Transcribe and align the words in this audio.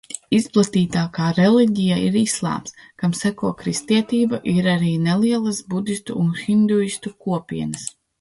Izplatītākā 0.35 1.25
reliģija 1.39 1.97
ir 2.05 2.15
islāms, 2.21 2.73
kam 3.03 3.13
seko 3.19 3.51
kristietība, 3.59 4.39
ir 4.53 4.69
arī 4.73 4.95
nelielas 5.09 5.61
budistu 5.75 6.17
un 6.23 6.33
hinduistu 6.47 7.13
kopienas. 7.27 7.87